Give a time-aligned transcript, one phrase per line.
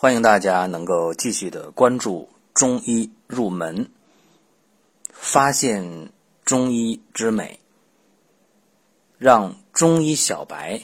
[0.00, 3.90] 欢迎大家能够继续的关注中医入门，
[5.10, 6.12] 发现
[6.44, 7.58] 中医之美，
[9.18, 10.80] 让中医小白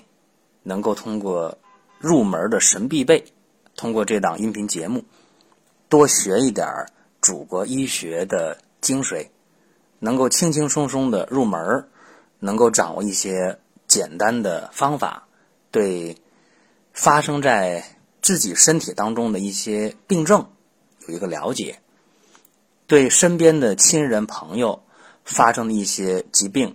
[0.65, 1.57] 能够通过
[2.01, 3.25] 入门的神必备，
[3.77, 5.05] 通过这档音频节目
[5.89, 6.67] 多学一点
[7.23, 9.29] 祖国医学的精髓，
[10.01, 11.89] 能够轻轻松松的入门，
[12.41, 15.29] 能够掌握一些简单的方法，
[15.71, 16.17] 对
[16.93, 17.81] 发生在
[18.25, 20.49] 自己身体当中的一些病症
[21.07, 21.79] 有一个了解，
[22.87, 24.83] 对身边的亲人朋友
[25.27, 26.75] 发生的一些疾病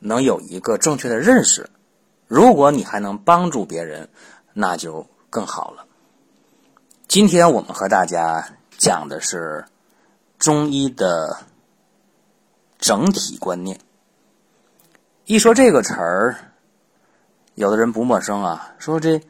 [0.00, 1.70] 能有一个正确的认识。
[2.26, 4.08] 如果你还能帮助别人，
[4.54, 5.86] 那就更好了。
[7.06, 9.64] 今天我们和大家讲的是
[10.36, 11.44] 中医的
[12.80, 13.78] 整体观念。
[15.26, 16.36] 一说这个词儿，
[17.54, 19.22] 有的人不陌生啊，说这。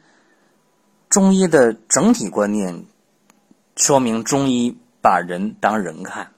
[1.13, 2.85] 中医的整体观念，
[3.75, 6.31] 说明中医把人当人看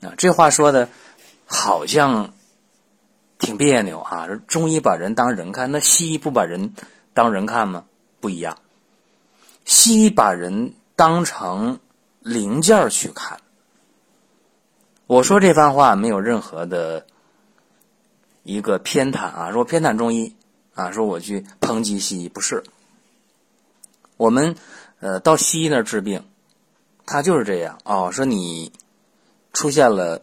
[0.00, 0.14] 啊。
[0.16, 0.88] 这话说的
[1.46, 2.34] 好像
[3.38, 4.26] 挺别扭啊。
[4.48, 6.74] 中医把人当人看，那西医不把人
[7.14, 7.84] 当人看吗？
[8.18, 8.58] 不一样，
[9.64, 11.78] 西医把人当成
[12.18, 13.38] 零件去看。
[15.06, 17.06] 我说这番话没有任何的
[18.42, 20.34] 一个偏袒啊，说偏袒中医
[20.74, 22.64] 啊，说我去抨击西医，不是。
[24.22, 24.54] 我们，
[25.00, 26.24] 呃，到西医那儿治病，
[27.04, 28.12] 他就是这样哦。
[28.12, 28.72] 说你
[29.52, 30.22] 出现了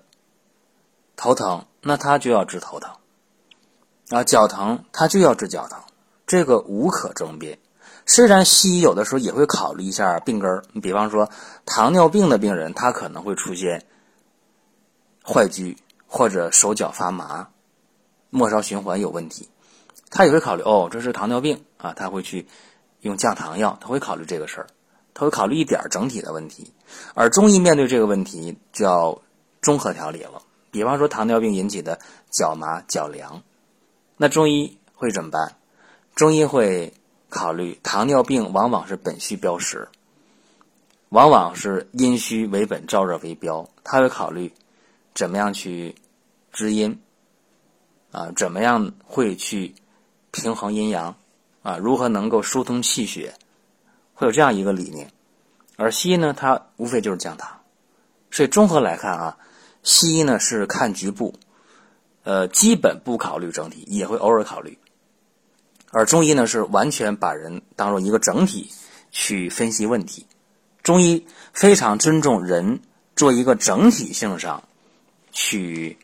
[1.18, 2.92] 头疼，那他就要治头疼；
[4.08, 5.82] 啊，脚疼，他就要治脚疼，
[6.26, 7.60] 这个无可争辩。
[8.06, 11.30] 虽然西医有的时候也会考虑一下病根儿，你比方说
[11.66, 13.84] 糖尿病的病人，他可能会出现
[15.26, 15.76] 坏疽
[16.08, 17.50] 或者手脚发麻、
[18.30, 19.50] 末梢循环有问题，
[20.10, 22.48] 他也会考虑哦，这是糖尿病啊，他会去。
[23.02, 24.68] 用降糖药，他会考虑这个事儿，
[25.14, 26.74] 他会考虑一点整体的问题。
[27.14, 29.22] 而中医面对这个问题，就要
[29.62, 30.42] 综合调理了。
[30.72, 33.42] 比方说糖尿病引起的脚麻、脚凉，
[34.18, 35.56] 那中医会怎么办？
[36.16, 36.94] 中医会
[37.30, 39.88] 考虑糖尿病往往是本虚标实，
[41.10, 43.70] 往往是阴虚为本，燥热为标。
[43.84, 44.54] 他会考虑
[45.16, 45.96] 怎么样去
[46.52, 47.00] 滋阴，
[48.12, 49.74] 啊，怎么样会去
[50.32, 51.16] 平衡阴阳。
[51.62, 53.34] 啊，如何能够疏通气血，
[54.14, 55.12] 会有这样一个理念。
[55.76, 57.60] 而西医呢，它无非就是降糖。
[58.32, 59.38] 所以综合来看啊，
[59.84, 61.34] 西医呢是看局部，
[62.24, 64.78] 呃，基本不考虑整体，也会偶尔考虑。
[65.92, 68.72] 而中医呢是完全把人当做一个整体
[69.12, 70.26] 去分析问题。
[70.82, 72.80] 中医非常尊重人
[73.16, 74.64] 做一个整体性上
[75.32, 75.98] 去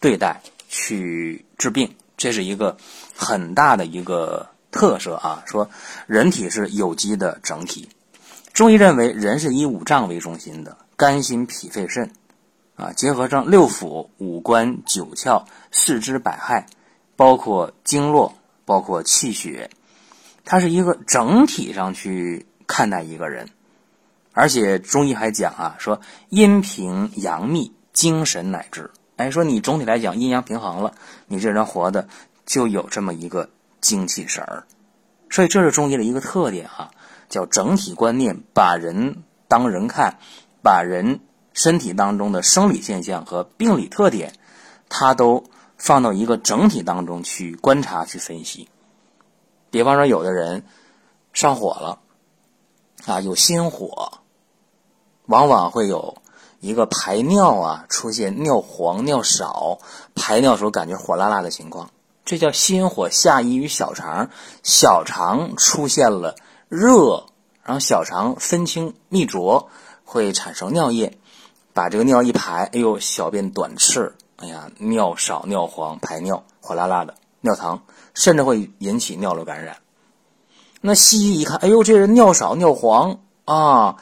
[0.00, 2.76] 对待、去治病，这是一个
[3.14, 4.46] 很大的一个。
[4.76, 5.70] 特色啊，说
[6.06, 7.88] 人体是有机的整体。
[8.52, 12.10] 中医认为，人是以五脏为中心的，肝、心、脾、肺、肾，
[12.76, 16.64] 啊，结合上六腑、五官、九窍、四肢百骸，
[17.16, 18.34] 包括经络，
[18.64, 19.70] 包括气血，
[20.44, 23.48] 它是一个整体上去看待一个人。
[24.32, 28.90] 而且中医还讲啊，说阴平阳秘，精神乃至。
[29.16, 30.94] 哎，说你总体来讲阴阳平衡了，
[31.26, 32.06] 你这人活的
[32.44, 33.48] 就有这么一个。
[33.80, 34.64] 精气神儿，
[35.30, 36.90] 所以这是中医的一个特点啊，
[37.28, 40.18] 叫整体观念，把人当人看，
[40.62, 41.20] 把人
[41.52, 44.32] 身体当中的生理现象和病理特点，
[44.88, 45.44] 它都
[45.76, 48.68] 放到一个整体当中去观察、去分析。
[49.70, 50.64] 比方说，有的人
[51.32, 51.98] 上火了，
[53.04, 54.20] 啊，有心火，
[55.26, 56.22] 往往会有
[56.60, 59.78] 一个排尿啊，出现尿黄、尿少，
[60.14, 61.90] 排尿时候感觉火辣辣的情况。
[62.26, 64.30] 这叫心火下移于小肠，
[64.64, 66.34] 小肠出现了
[66.68, 67.26] 热，
[67.62, 69.68] 然后小肠分清泌浊，
[70.04, 71.16] 会产生尿液，
[71.72, 77.80] 把这个尿一排，哎呦，小便短赤，哎呀，尿少尿黄，排尿火辣辣的，尿疼，
[78.12, 79.76] 甚至会引起尿路感染。
[80.80, 83.98] 那西医一看，哎呦，这人尿少尿黄啊，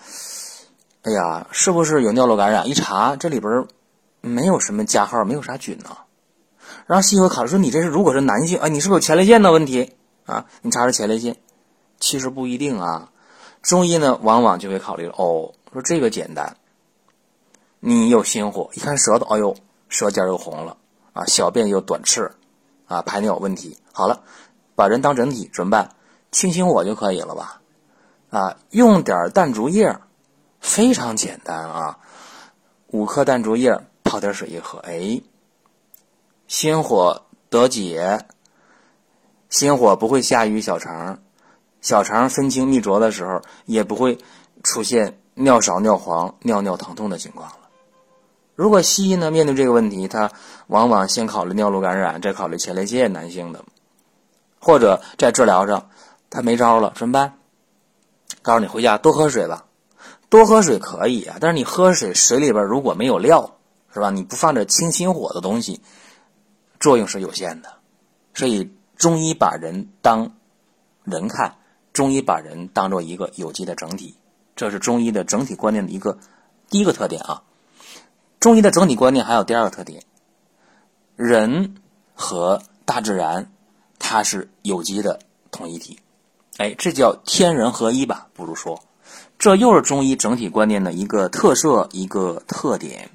[1.03, 2.67] 哎呀，是不是有尿路感染？
[2.67, 3.67] 一查，这里边
[4.23, 5.91] 没有什么加号，没有啥菌呢。
[6.87, 9.95] 然后西医会考虑说：“你这是如果是男性，啊，你是不是有前列腺的问题
[10.27, 10.45] 啊？
[10.61, 11.37] 你查查前列腺，
[11.99, 13.11] 其实不一定啊。
[13.63, 15.07] 中医呢，往往就会考虑。
[15.09, 16.59] 哦，说这个简单，
[17.81, 19.57] 你有心火，一看舌头，哎呦，
[19.89, 20.77] 舌尖又红了
[21.15, 22.31] 啊，小便又短赤
[22.87, 23.79] 啊，排尿有问题。
[23.93, 24.23] 好了，
[24.75, 25.95] 把人当整体怎么办？
[26.33, 27.63] 清心火就可以了吧？
[28.29, 29.99] 啊，用点淡竹叶，
[30.61, 31.99] 非常简单啊，
[32.89, 35.23] 五克淡竹叶泡点水一喝，哎。”
[36.47, 38.27] 心火得解，
[39.49, 41.19] 心火不会下于小肠，
[41.81, 44.19] 小肠分清泌浊的时候，也不会
[44.63, 47.51] 出现尿少、尿黄、尿尿疼痛的情况。
[48.55, 50.31] 如果西医呢面对这个问题，他
[50.69, 53.65] 往往先考虑尿路感染，再考虑前列腺男性的，
[54.61, 55.89] 或者在治疗上
[56.31, 57.39] 他没招了，怎么办？
[58.43, 59.65] 告诉你回家多喝水吧，
[60.29, 63.57] 多喝水可以啊，但是你喝水水里边如果没有料，
[63.93, 64.11] 是吧？
[64.11, 65.81] 你不放点清心火的东西，
[66.85, 67.73] 作用是有限的。
[68.35, 70.37] 所以中医把人当
[71.03, 71.57] 人看，
[71.95, 74.19] 中医把人当做一个有机的整体，
[74.55, 76.19] 这是中医的整体观念的一个
[76.69, 77.43] 第一个特点啊。
[78.39, 80.03] 中医的整体观念还有第二个特点，
[81.17, 81.77] 人
[82.13, 83.51] 和大自然
[83.99, 85.21] 它是有机的
[85.51, 85.99] 统一体，
[86.59, 88.29] 哎，这叫天人合一吧？
[88.35, 88.83] 不如说，
[89.39, 93.09] 这又是中医整体观念的一个特色，一个特点。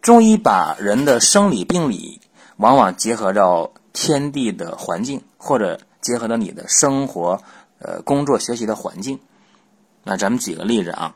[0.00, 2.20] 中医把人的生理病理
[2.58, 7.40] 往往结合到天地的环境，或者结合到你的生活、
[7.78, 9.18] 呃工作、学习的环境。
[10.04, 11.14] 那咱们举个例子啊。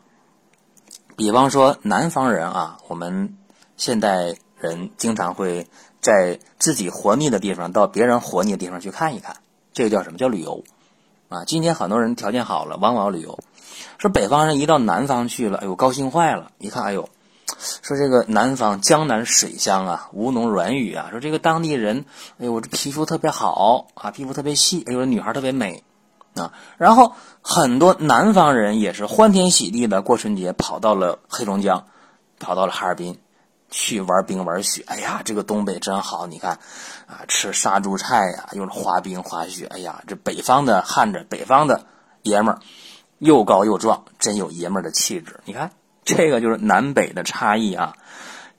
[1.14, 3.36] 比方说，南方人啊，我们
[3.76, 5.68] 现代人经常会
[6.00, 9.36] 在自己活腻的地方到别人活腻的地方去看一看，
[9.74, 10.64] 这个叫什么叫旅游
[11.28, 11.44] 啊？
[11.44, 13.38] 今天很多人条件好了，往往旅游。
[13.98, 16.50] 说北方人一到南方去了，哎呦，高兴坏了！
[16.58, 17.08] 一看，哎呦，
[17.58, 22.04] 说这个南方江南水乡啊，吴侬软语啊，说这个当地人，
[22.38, 25.84] 哎呦，我这皮肤特别好啊，皮肤特别细，哎呦，女孩特别美。
[26.34, 27.12] 啊，然后
[27.42, 31.84] 很多南方人也是欢天喜地的过春节，跑到了黑龙江，
[32.38, 33.18] 跑到了哈尔滨，
[33.68, 34.82] 去玩冰玩雪。
[34.86, 36.52] 哎呀，这个东北真好，你看，
[37.06, 39.66] 啊，吃杀猪菜呀，又是滑冰滑雪。
[39.66, 41.84] 哎呀，这北方的汉子，北方的
[42.22, 42.60] 爷们儿，
[43.18, 45.38] 又高又壮，真有爷们儿的气质。
[45.44, 45.70] 你看，
[46.04, 47.96] 这个就是南北的差异啊，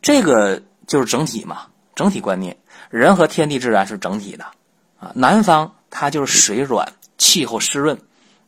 [0.02, 2.58] 这个就是整体嘛，整体观念，
[2.90, 4.46] 人和天地自然是整体的
[5.00, 5.12] 啊。
[5.16, 6.94] 南方它就是水软。
[7.16, 7.98] 气候湿润，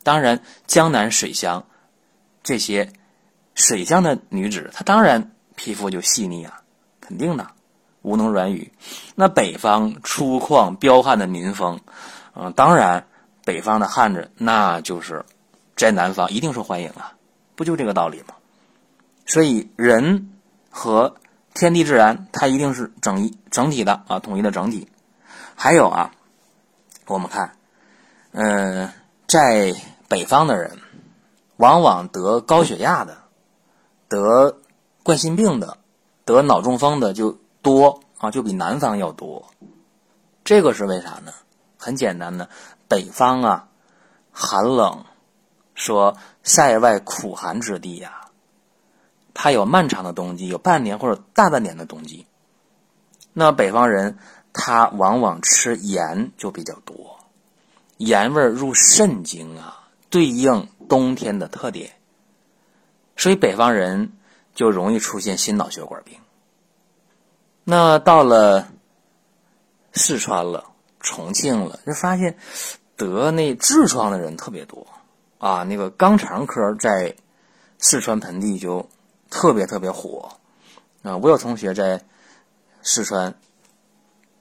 [0.04, 1.66] 当然江南水乡，
[2.44, 2.92] 这些
[3.54, 6.62] 水乡的女子，她当然皮肤就细腻啊，
[7.00, 7.48] 肯定的，
[8.02, 8.74] 吴侬软语。
[9.14, 11.80] 那北方粗犷彪悍的民风，
[12.34, 13.08] 嗯，当然
[13.46, 15.24] 北方的汉子，那就是
[15.78, 17.14] 在南方一定受欢迎啊，
[17.56, 18.34] 不就这个道理吗？
[19.26, 20.32] 所以人
[20.70, 21.16] 和
[21.54, 24.88] 天地自然，它一定是整一整体的啊，统一的整体。
[25.56, 26.12] 还有啊，
[27.08, 27.58] 我们看。
[28.32, 28.92] 嗯，
[29.28, 29.74] 在
[30.08, 30.78] 北方的人，
[31.58, 33.18] 往往得高血压的、
[34.10, 34.58] 得
[35.04, 35.78] 冠心病的、
[36.26, 39.48] 得脑中风的就多啊，就比南方要多。
[40.44, 41.32] 这个是为啥呢？
[41.78, 42.50] 很简单的，
[42.88, 43.68] 北方啊，
[44.32, 45.06] 寒冷，
[45.74, 48.25] 说塞外苦寒之地呀，
[49.36, 52.26] 它有漫长的冬季，有半年或者大半年的冬季。
[53.34, 54.18] 那北方人
[54.54, 57.20] 他往往吃盐就比较多。
[57.98, 61.92] 盐味入肾经啊，对应冬天的特点，
[63.18, 64.14] 所以北方人
[64.54, 66.18] 就容易出现心脑血管病。
[67.64, 68.68] 那到了
[69.94, 70.66] 四川了、
[71.00, 72.38] 重庆了，就发现
[72.96, 74.88] 得那痔疮的人特别多
[75.38, 75.64] 啊。
[75.64, 77.16] 那个肛肠科在
[77.80, 78.88] 四川盆地就
[79.30, 80.38] 特别特别火
[81.04, 81.18] 啊。
[81.18, 82.02] 我有同学在
[82.82, 83.36] 四川。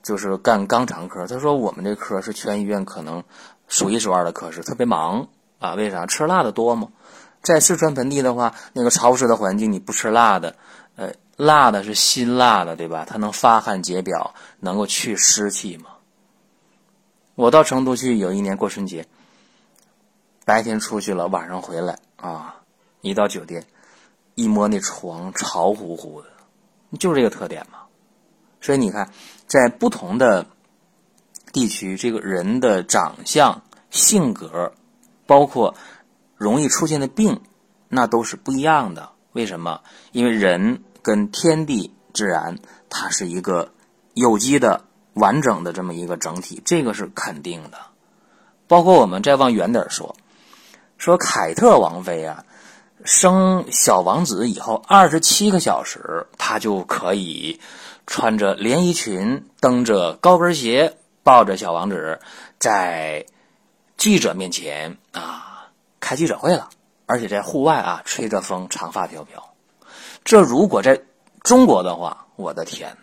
[0.02, 3.24] 就是干肛肠科，他说我们这科是全医院可能
[3.68, 5.28] 数一数二的科室，特别忙
[5.58, 5.72] 啊。
[5.76, 6.04] 为啥？
[6.04, 6.88] 吃辣的多吗？
[7.40, 10.56] 在四川盆地的话，那个潮湿的环境，你不吃辣的，
[10.96, 13.06] 呃，辣的是辛辣的，对吧？
[13.08, 15.86] 它能发汗解表，能够去湿气嘛。
[17.34, 19.06] 我到成都去有一年过春节，
[20.44, 22.56] 白天出去了，晚上回来啊，
[23.00, 23.64] 一到酒店，
[24.34, 26.28] 一摸那床潮乎乎的，
[26.98, 27.78] 就是这个特点嘛。
[28.60, 29.10] 所以你看，
[29.46, 30.46] 在不同的
[31.52, 34.72] 地区，这个人的长相、性格，
[35.26, 35.74] 包括
[36.36, 37.40] 容易出现的病，
[37.88, 39.10] 那都是不一样的。
[39.32, 39.82] 为什么？
[40.12, 43.72] 因为人跟天地自然，它是一个
[44.14, 47.78] 有机的、完整的这么一个整体，这个是肯定的。
[48.66, 50.16] 包括我们再往远点说，
[50.96, 52.44] 说凯特王妃啊，
[53.04, 57.60] 生小王子以后二十七个小时，他就可以。
[58.06, 62.20] 穿着连衣裙，蹬着高跟鞋，抱着小王子，
[62.58, 63.24] 在
[63.96, 65.70] 记者面前啊
[66.00, 66.68] 开记者会了，
[67.06, 69.54] 而且在户外啊吹着风，长发飘飘。
[70.22, 71.00] 这如果在
[71.42, 72.98] 中国的话，我的天，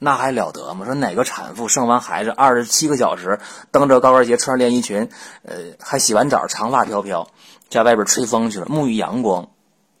[0.00, 0.84] 那还了得吗？
[0.84, 3.38] 说哪个产妇生完孩子二十七个小时，
[3.70, 5.08] 蹬着高跟鞋，穿着连衣裙，
[5.44, 7.28] 呃，还洗完澡，长发飘飘，
[7.68, 9.48] 在外边吹风去了，沐浴阳光，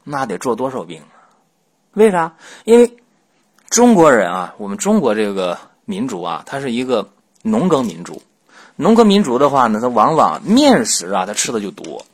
[0.02, 1.02] 那得做多少病？
[1.92, 2.34] 为啥？
[2.64, 2.96] 因为。
[3.70, 7.08] 中国人啊，我们中国这个民族啊，它是一个
[7.42, 8.20] 农耕民族。
[8.74, 12.04] 农耕民族的话呢，他往往面食啊，他吃的就多。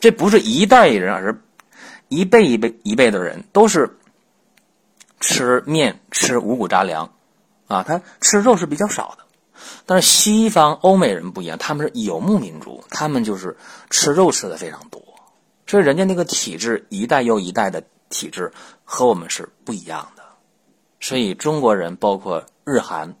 [0.00, 1.40] 这不是一代人，而是
[2.08, 3.96] 一辈一辈一辈的人都是
[5.22, 7.14] 吃面吃五谷杂粮
[7.66, 9.24] 啊，他吃肉是比较少的。
[9.86, 13.56] 但是西方欧美人不一样，他们是游牧民族，他们就是
[13.88, 15.00] 吃肉吃的非常多，
[15.66, 18.52] 所以人家那个体质一代又一代的体质
[18.84, 20.22] 和我们是不一样的。
[21.00, 23.14] 所以中国人包括日韩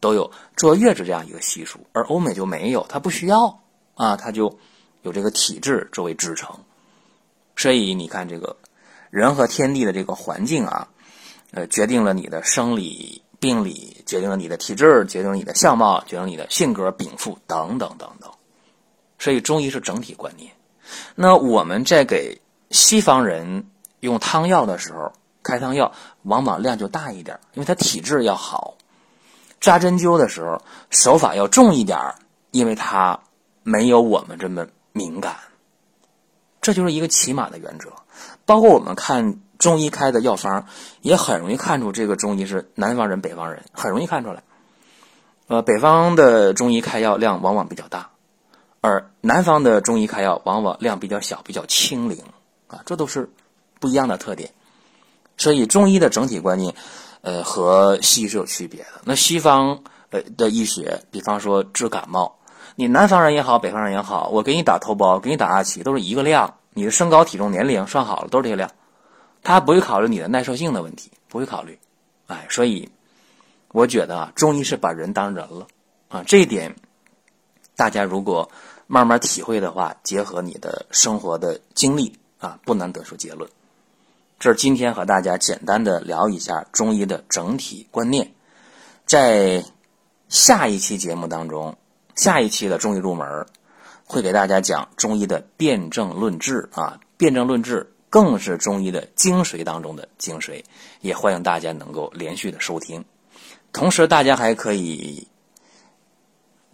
[0.00, 3.60] 都有坐月子这样一个习俗，而欧美就没有，他不需要
[3.94, 4.58] 啊，他就
[5.02, 6.58] 有这个体质作为支撑。
[7.56, 8.56] 所以你看，这个
[9.10, 10.88] 人和天地的这个环境啊，
[11.54, 13.22] 呃，决定了你的生理。
[13.40, 18.30] 病理决定了你的体质，决定了你的相貌，决定了你的性格、禀赋等等等等。
[19.18, 20.50] 所以中医是整体观念。
[21.14, 23.66] 那我们在给西方人
[24.00, 25.92] 用汤药的时候，开汤药
[26.22, 28.78] 往往量就大一点，因为他体质要好。
[29.60, 31.98] 扎针灸的时候手法要重一点，
[32.50, 33.20] 因为他
[33.62, 35.36] 没有我们这么敏感。
[36.62, 37.92] 这就是一个起码的原则。
[38.46, 39.38] 包括我们看。
[39.58, 40.66] 中医开的药方
[41.00, 44.42] 也很容易看出这个中医是南方人、北方人，很容易看出来。
[45.46, 48.10] 呃，北方的中医开药量往往比较大，
[48.80, 52.18] 而南方的中医开药往往量比较小、比较轻灵
[52.66, 53.30] 啊，这都是
[53.78, 54.50] 不一样的特点。
[55.36, 56.74] 所以中医的整体观念，
[57.20, 58.88] 呃，和西医是有区别的。
[59.04, 62.36] 那西方呃的医学，比方说治感冒，
[62.74, 68.70] 你南方人也好，北方人也好，我给你打头孢，给你打阿奇，都是一个量，你的身高、体重、年龄算好了，都是这个量。
[69.44, 71.78] 他不会考虑你的耐受性的问题，不会考虑，
[72.26, 72.88] 哎，所以
[73.68, 75.66] 我觉得啊，中医是把人当人了
[76.08, 76.74] 啊，这一点
[77.76, 78.50] 大家如果
[78.86, 83.48] 慢慢体会的话，结合你的生活的经历啊，不难得出结论。
[84.40, 88.32] 这是今天和大家简单的聊一下中医的整体观念，
[89.06, 89.64] 在
[90.28, 91.76] 下一期节目当中，
[92.14, 93.46] 下一期的中医入门
[94.06, 97.90] 会给大家讲中医的辨证论治啊，辨证论治。
[98.14, 100.62] 更是中医的精髓当中的精髓，
[101.00, 103.04] 也欢迎大家能够连续的收听。
[103.72, 105.26] 同时，大家还可以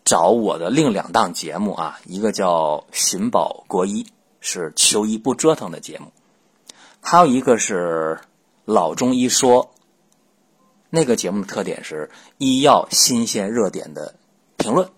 [0.05, 4.05] 找我的另两档节目啊，一个叫《寻宝国医》，
[4.41, 6.09] 是求医不折腾的节目；
[7.01, 8.21] 还有一个是
[8.67, 9.65] 《老中医说》，
[10.91, 14.15] 那个节目的特点是医药新鲜热点的
[14.59, 14.91] 评论。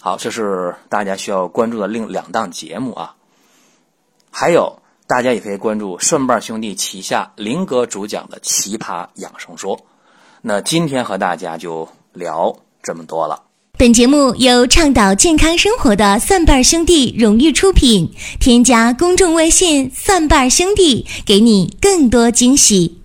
[0.00, 3.14] 好，这是大家需要关注的另两档节目啊，
[4.32, 4.80] 还有。
[5.06, 9.76] 大家也可以关注顺瓣兄弟旗下林哥主讲的《奇葩养生说》。
[10.40, 13.42] 那今天和大家就聊这么多了。
[13.76, 18.10] 本节目由倡导健康生活的蒜瓣兄弟荣誉出品。
[18.38, 23.03] 添加公众微信“蒜瓣兄弟”，给你更多惊喜。